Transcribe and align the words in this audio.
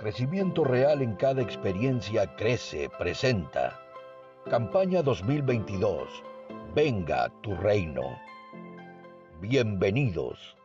Crecimiento 0.00 0.64
real 0.64 1.02
en 1.02 1.14
cada 1.14 1.42
experiencia 1.42 2.34
crece, 2.34 2.88
presenta. 2.98 3.78
Campaña 4.48 5.02
2022. 5.02 6.08
Venga 6.74 7.30
tu 7.42 7.54
reino. 7.54 8.18
Bienvenidos. 9.42 10.56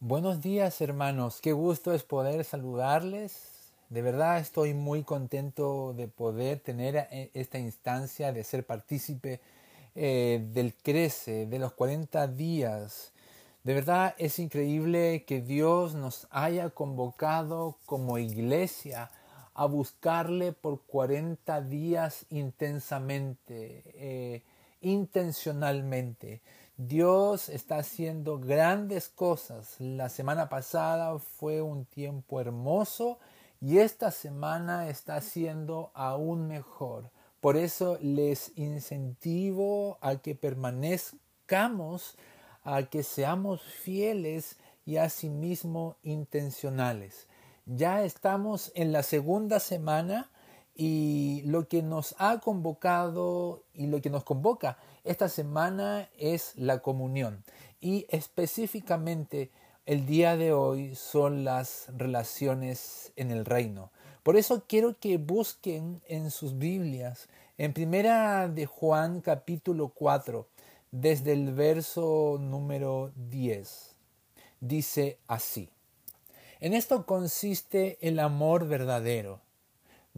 Buenos 0.00 0.42
días 0.42 0.78
hermanos, 0.82 1.40
qué 1.40 1.52
gusto 1.52 1.94
es 1.94 2.02
poder 2.02 2.44
saludarles. 2.44 3.72
De 3.88 4.02
verdad 4.02 4.38
estoy 4.38 4.74
muy 4.74 5.04
contento 5.04 5.94
de 5.94 6.06
poder 6.06 6.60
tener 6.60 7.08
eh, 7.10 7.30
esta 7.32 7.58
instancia, 7.58 8.30
de 8.30 8.44
ser 8.44 8.66
partícipe 8.66 9.40
eh, 9.94 10.46
del 10.52 10.74
Crece, 10.74 11.46
de 11.46 11.58
los 11.60 11.72
40 11.72 12.26
días. 12.26 13.14
De 13.64 13.74
verdad 13.74 14.14
es 14.18 14.38
increíble 14.38 15.24
que 15.26 15.40
Dios 15.40 15.94
nos 15.94 16.26
haya 16.30 16.70
convocado 16.70 17.78
como 17.86 18.18
iglesia 18.18 19.10
a 19.54 19.66
buscarle 19.66 20.52
por 20.52 20.82
40 20.82 21.60
días 21.62 22.26
intensamente, 22.30 23.82
eh, 23.96 24.44
intencionalmente. 24.80 26.40
Dios 26.76 27.48
está 27.48 27.78
haciendo 27.78 28.38
grandes 28.38 29.08
cosas. 29.08 29.74
La 29.80 30.08
semana 30.08 30.48
pasada 30.48 31.18
fue 31.18 31.60
un 31.60 31.84
tiempo 31.86 32.40
hermoso 32.40 33.18
y 33.60 33.78
esta 33.78 34.12
semana 34.12 34.88
está 34.88 35.20
siendo 35.20 35.90
aún 35.94 36.46
mejor. 36.46 37.10
Por 37.40 37.56
eso 37.56 37.98
les 38.00 38.56
incentivo 38.56 39.98
a 40.00 40.16
que 40.16 40.36
permanezcamos, 40.36 42.16
a 42.74 42.84
que 42.90 43.02
seamos 43.02 43.62
fieles 43.62 44.56
y 44.84 44.98
asimismo 44.98 45.96
intencionales. 46.02 47.26
Ya 47.66 48.04
estamos 48.04 48.72
en 48.74 48.92
la 48.92 49.02
segunda 49.02 49.58
semana 49.60 50.30
y 50.74 51.42
lo 51.44 51.66
que 51.66 51.82
nos 51.82 52.14
ha 52.18 52.40
convocado 52.40 53.64
y 53.74 53.86
lo 53.86 54.00
que 54.00 54.10
nos 54.10 54.24
convoca 54.24 54.78
esta 55.04 55.28
semana 55.28 56.08
es 56.18 56.52
la 56.56 56.80
comunión. 56.80 57.42
Y 57.80 58.06
específicamente 58.10 59.50
el 59.86 60.04
día 60.04 60.36
de 60.36 60.52
hoy 60.52 60.94
son 60.94 61.44
las 61.44 61.86
relaciones 61.96 63.12
en 63.16 63.30
el 63.30 63.46
reino. 63.46 63.90
Por 64.22 64.36
eso 64.36 64.64
quiero 64.68 64.98
que 64.98 65.16
busquen 65.16 66.02
en 66.06 66.30
sus 66.30 66.58
Biblias, 66.58 67.28
en 67.56 67.72
primera 67.72 68.46
de 68.48 68.66
Juan 68.66 69.22
capítulo 69.22 69.88
4, 69.88 70.46
desde 70.90 71.32
el 71.32 71.52
verso 71.52 72.38
número 72.40 73.12
10. 73.16 73.96
Dice 74.60 75.18
así. 75.26 75.70
En 76.60 76.74
esto 76.74 77.06
consiste 77.06 77.98
el 78.00 78.18
amor 78.18 78.66
verdadero 78.66 79.40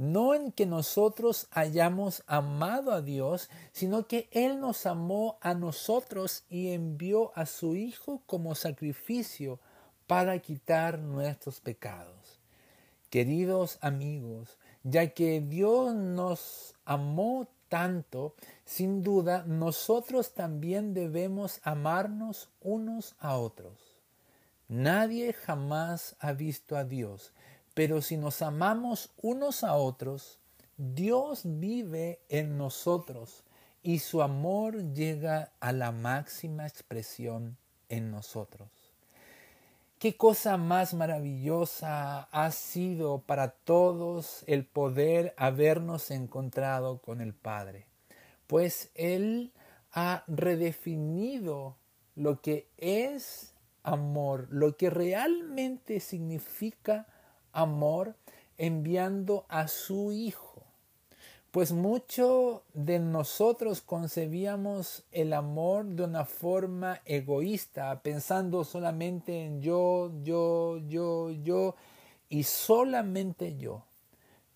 no 0.01 0.35
en 0.35 0.51
que 0.51 0.65
nosotros 0.65 1.47
hayamos 1.51 2.23
amado 2.27 2.93
a 2.93 3.03
Dios, 3.03 3.51
sino 3.73 4.07
que 4.07 4.31
Él 4.33 4.59
nos 4.59 4.87
amó 4.87 5.37
a 5.43 5.53
nosotros 5.53 6.45
y 6.48 6.73
envió 6.73 7.33
a 7.37 7.45
su 7.45 7.77
Hijo 7.77 8.23
como 8.25 8.55
sacrificio 8.55 9.61
para 10.07 10.39
quitar 10.39 10.98
nuestros 10.98 11.61
pecados. 11.61 12.41
Queridos 13.11 13.77
amigos, 13.83 14.57
ya 14.85 15.09
que 15.09 15.43
Dios 15.43 15.95
nos 15.95 16.75
amó 16.87 17.47
tanto, 17.71 18.35
sin 18.67 19.03
duda 19.03 19.45
nosotros 19.47 20.35
también 20.35 20.93
debemos 20.93 21.61
amarnos 21.63 22.51
unos 22.61 23.15
a 23.19 23.39
otros. 23.39 23.97
Nadie 24.69 25.33
jamás 25.33 26.17
ha 26.21 26.33
visto 26.33 26.77
a 26.77 26.85
Dios, 26.85 27.33
pero 27.73 28.03
si 28.03 28.19
nos 28.19 28.43
amamos 28.43 29.11
unos 29.23 29.65
a 29.65 29.77
otros, 29.77 30.39
Dios 30.77 31.42
vive 31.45 32.20
en 32.29 32.59
nosotros 32.59 33.45
y 33.83 34.01
su 34.01 34.20
amor 34.20 34.92
llega 34.92 35.53
a 35.61 35.73
la 35.73 35.92
máxima 35.92 36.67
expresión 36.67 37.57
en 37.89 38.11
nosotros. 38.11 38.80
Qué 40.00 40.16
cosa 40.16 40.56
más 40.56 40.94
maravillosa 40.94 42.22
ha 42.22 42.50
sido 42.52 43.20
para 43.20 43.50
todos 43.50 44.44
el 44.46 44.64
poder 44.64 45.34
habernos 45.36 46.11
encontrado 46.11 47.02
con 47.02 47.20
el 47.20 47.34
Padre, 47.34 47.84
pues 48.46 48.90
Él 48.94 49.52
ha 49.92 50.24
redefinido 50.27 51.77
lo 52.14 52.40
que 52.40 52.70
es 52.78 53.52
amor, 53.83 54.46
lo 54.48 54.74
que 54.78 54.88
realmente 54.88 56.00
significa 56.00 57.06
amor 57.52 58.17
enviando 58.56 59.44
a 59.50 59.68
su 59.68 60.12
Hijo. 60.12 60.64
Pues 61.50 61.72
mucho 61.72 62.62
de 62.74 63.00
nosotros 63.00 63.80
concebíamos 63.80 65.02
el 65.11 65.33
amor 65.33 65.84
de 65.84 66.05
una 66.05 66.24
forma 66.24 67.00
egoísta, 67.05 68.02
pensando 68.05 68.62
solamente 68.62 69.46
en 69.46 69.61
yo, 69.61 70.12
yo, 70.22 70.78
yo, 70.86 71.33
yo 71.33 71.74
y 72.28 72.44
solamente 72.44 73.56
yo. 73.56 73.83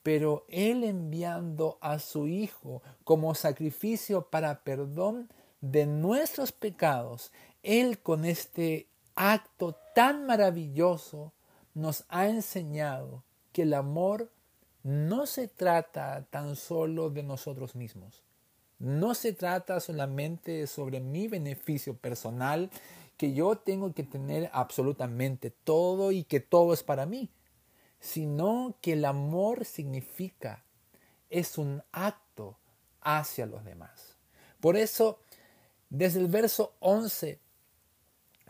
Pero 0.05 0.45
Él 0.49 0.85
enviando 0.85 1.79
a 1.81 1.99
su 1.99 2.29
Hijo 2.29 2.81
como 3.03 3.35
sacrificio 3.35 4.29
para 4.31 4.63
perdón 4.63 5.29
de 5.61 5.87
nuestros 5.87 6.53
pecados, 6.53 7.33
Él 7.65 7.99
con 7.99 8.25
este 8.25 8.87
acto 9.17 9.75
tan 9.97 10.27
maravilloso 10.27 11.33
nos 11.75 12.05
ha 12.09 12.29
enseñado 12.29 13.25
que 13.51 13.63
el 13.63 13.75
amor 13.75 14.31
no 14.85 15.25
se 15.25 15.49
trata 15.49 16.27
tan 16.31 16.57
solo 16.57 17.09
de 17.09 17.23
nosotros 17.23 17.75
mismos. 17.75 18.23
No 18.79 19.15
se 19.15 19.33
trata 19.33 19.81
solamente 19.81 20.67
sobre 20.67 21.01
mi 21.01 21.27
beneficio 21.27 21.97
personal, 21.97 22.71
que 23.17 23.33
yo 23.33 23.57
tengo 23.57 23.95
que 23.95 24.03
tener 24.03 24.51
absolutamente 24.53 25.51
todo 25.51 26.13
y 26.13 26.25
que 26.25 26.41
todo 26.41 26.75
es 26.75 26.83
para 26.83 27.07
mí, 27.07 27.31
sino 27.99 28.77
que 28.83 28.93
el 28.93 29.07
amor 29.07 29.65
significa, 29.65 30.65
es 31.31 31.57
un 31.57 31.83
acto 31.91 32.59
hacia 33.01 33.47
los 33.47 33.65
demás. 33.65 34.17
Por 34.61 34.77
eso, 34.77 35.19
desde 35.89 36.21
el 36.21 36.27
verso 36.29 36.75
11, 36.81 37.39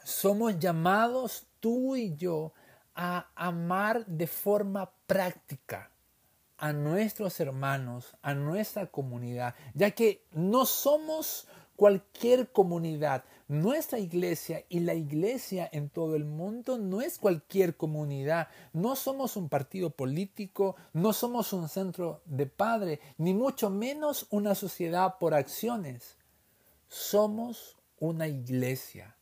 somos 0.02 0.58
llamados 0.58 1.46
tú 1.60 1.94
y 1.94 2.16
yo 2.16 2.52
a 2.96 3.28
amar 3.36 4.04
de 4.06 4.26
forma 4.26 4.90
práctica 5.06 5.90
a 6.64 6.72
nuestros 6.72 7.40
hermanos, 7.40 8.16
a 8.22 8.32
nuestra 8.32 8.86
comunidad, 8.86 9.54
ya 9.74 9.90
que 9.90 10.24
no 10.32 10.64
somos 10.64 11.46
cualquier 11.76 12.52
comunidad. 12.52 13.24
Nuestra 13.48 13.98
iglesia 13.98 14.64
y 14.70 14.80
la 14.80 14.94
iglesia 14.94 15.68
en 15.70 15.90
todo 15.90 16.16
el 16.16 16.24
mundo 16.24 16.78
no 16.78 17.02
es 17.02 17.18
cualquier 17.18 17.76
comunidad. 17.76 18.48
No 18.72 18.96
somos 18.96 19.36
un 19.36 19.50
partido 19.50 19.90
político, 19.90 20.74
no 20.94 21.12
somos 21.12 21.52
un 21.52 21.68
centro 21.68 22.22
de 22.24 22.46
padre, 22.46 22.98
ni 23.18 23.34
mucho 23.34 23.68
menos 23.68 24.26
una 24.30 24.54
sociedad 24.54 25.18
por 25.18 25.34
acciones. 25.34 26.16
Somos 26.88 27.76
una 27.98 28.26
iglesia, 28.26 29.18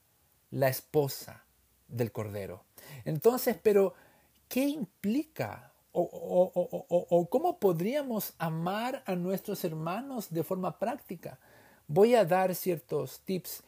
la 0.52 0.68
esposa 0.68 1.44
del 1.88 2.12
Cordero. 2.12 2.66
Entonces, 3.04 3.58
pero, 3.60 3.94
¿qué 4.46 4.68
implica? 4.68 5.71
O, 5.94 7.28
cómo 7.30 7.58
podríamos 7.58 8.32
amar 8.38 9.02
a 9.06 9.14
nuestros 9.14 9.62
hermanos 9.64 10.30
de 10.30 10.42
forma 10.42 10.78
práctica? 10.78 11.38
Voy 11.86 12.14
a 12.14 12.24
dar 12.24 12.54
ciertos 12.54 13.20
tips. 13.20 13.62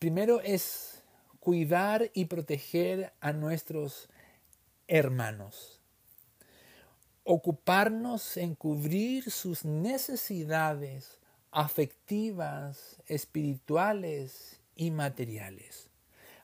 Primero 0.00 0.40
es 0.40 1.04
cuidar 1.38 2.10
y 2.12 2.24
proteger 2.24 3.12
a 3.20 3.32
nuestros 3.32 4.08
hermanos. 4.88 5.80
Ocuparnos 7.22 8.36
en 8.36 8.56
cubrir 8.56 9.30
sus 9.30 9.64
necesidades 9.64 11.20
afectivas, 11.52 12.96
espirituales 13.06 14.60
y 14.74 14.90
materiales. 14.90 15.90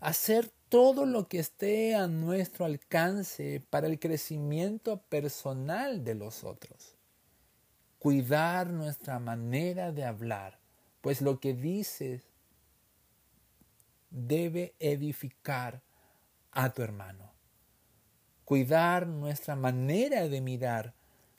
Hacer 0.00 0.50
todo 0.68 1.06
lo 1.06 1.28
que 1.28 1.38
esté 1.38 1.94
a 1.94 2.08
nuestro 2.08 2.64
alcance 2.64 3.64
para 3.70 3.86
el 3.86 4.00
crecimiento 4.00 5.00
personal 5.02 6.02
de 6.02 6.14
los 6.16 6.42
otros. 6.42 6.96
Cuidar 7.98 8.70
nuestra 8.70 9.20
manera 9.20 9.92
de 9.92 10.04
hablar, 10.04 10.58
pues 11.00 11.22
lo 11.22 11.38
que 11.38 11.54
dices 11.54 12.22
debe 14.10 14.74
edificar 14.80 15.82
a 16.50 16.72
tu 16.72 16.82
hermano. 16.82 17.32
Cuidar 18.44 19.06
nuestra 19.06 19.54
manera 19.56 20.28
de 20.28 20.40
mirar 20.40 20.94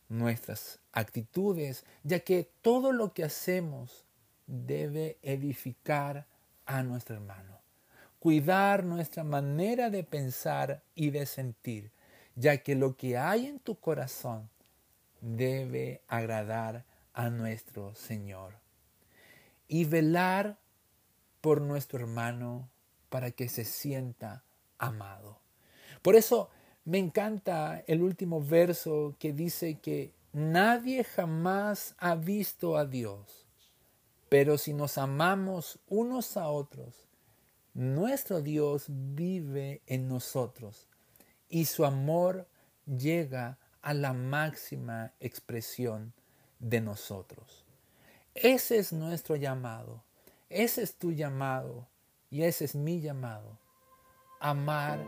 nuestras 0.10 0.80
actitudes, 0.94 1.86
ya 2.04 2.22
que 2.22 2.50
todo 2.62 2.92
lo 2.94 3.14
que 3.14 3.26
hacemos 3.26 4.06
debe 4.46 5.18
edificar 5.22 6.28
a 6.66 6.84
nuestro 6.84 7.16
hermano 7.16 7.67
cuidar 8.20 8.84
nuestra 8.84 9.24
manera 9.24 9.90
de 9.90 10.04
pensar 10.04 10.84
y 10.96 11.12
de 11.12 11.26
sentir, 11.26 11.92
ya 12.36 12.58
que 12.58 12.76
lo 12.76 12.96
que 12.98 13.18
hay 13.18 13.48
en 13.48 13.60
tu 13.60 13.76
corazón 13.80 14.50
debe 15.22 16.02
agradar 16.08 16.86
a 17.14 17.30
nuestro 17.30 17.96
Señor. 17.96 18.56
Y 19.68 19.86
velar 19.86 20.58
por 21.42 21.62
nuestro 21.62 22.00
hermano 22.00 22.70
para 23.10 23.32
que 23.32 23.50
se 23.50 23.66
sienta 23.66 24.44
amado. 24.78 25.40
Por 26.02 26.16
eso 26.16 26.50
me 26.86 27.00
encanta 27.00 27.84
el 27.88 28.02
último 28.02 28.42
verso 28.42 29.16
que 29.20 29.34
dice 29.34 29.80
que 29.80 30.14
nadie 30.32 31.04
jamás 31.04 31.96
ha 31.98 32.16
visto 32.16 32.78
a 32.78 32.86
Dios, 32.86 33.46
pero 34.30 34.58
si 34.58 34.74
nos 34.74 34.98
amamos 34.98 35.80
unos 35.88 36.38
a 36.38 36.48
otros, 36.48 37.07
nuestro 37.78 38.42
Dios 38.42 38.86
vive 38.88 39.84
en 39.86 40.08
nosotros 40.08 40.90
y 41.48 41.66
su 41.66 41.86
amor 41.86 42.48
llega 42.88 43.60
a 43.84 43.94
la 43.94 44.14
máxima 44.14 45.14
expresión 45.20 46.12
de 46.58 46.82
nosotros. 46.82 47.66
Ese 48.34 48.80
es 48.80 48.94
nuestro 48.94 49.36
llamado, 49.36 50.04
ese 50.50 50.82
es 50.82 50.96
tu 50.96 51.12
llamado 51.12 51.88
y 52.32 52.42
ese 52.44 52.66
es 52.66 52.74
mi 52.74 53.00
llamado, 53.00 53.60
amar 54.40 55.00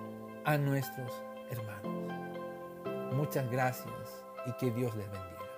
a 0.45 0.55
nuestros 0.59 1.11
hermanos. 1.49 2.13
Muchas 3.15 3.49
gracias 3.49 4.23
y 4.45 4.53
que 4.53 4.69
Dios 4.69 4.95
les 4.95 5.09
bendiga. 5.09 5.48